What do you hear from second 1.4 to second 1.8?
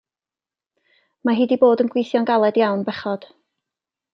hi 'di